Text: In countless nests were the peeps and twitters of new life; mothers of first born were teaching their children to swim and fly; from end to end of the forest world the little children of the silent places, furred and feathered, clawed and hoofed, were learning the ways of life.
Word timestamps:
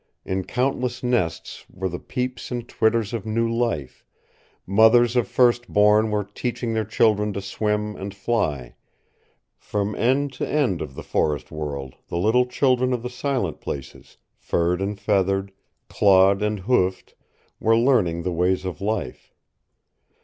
In 0.25 0.45
countless 0.45 1.03
nests 1.03 1.63
were 1.71 1.87
the 1.87 1.99
peeps 1.99 2.49
and 2.49 2.67
twitters 2.67 3.13
of 3.13 3.23
new 3.23 3.47
life; 3.47 4.03
mothers 4.65 5.15
of 5.15 5.27
first 5.27 5.67
born 5.71 6.09
were 6.09 6.23
teaching 6.23 6.73
their 6.73 6.85
children 6.85 7.33
to 7.33 7.39
swim 7.41 7.95
and 7.95 8.11
fly; 8.11 8.73
from 9.59 9.93
end 9.93 10.33
to 10.33 10.49
end 10.49 10.81
of 10.81 10.95
the 10.95 11.03
forest 11.03 11.51
world 11.51 11.97
the 12.07 12.17
little 12.17 12.47
children 12.47 12.93
of 12.93 13.03
the 13.03 13.11
silent 13.11 13.61
places, 13.61 14.17
furred 14.35 14.81
and 14.81 14.99
feathered, 14.99 15.51
clawed 15.87 16.41
and 16.41 16.61
hoofed, 16.61 17.13
were 17.59 17.77
learning 17.77 18.23
the 18.23 18.33
ways 18.33 18.65
of 18.65 18.81
life. 18.81 19.31